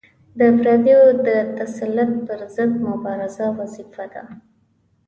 [0.39, 1.27] د پردیو د
[1.57, 4.23] تسلط پر ضد مبارزه وظیفه ده.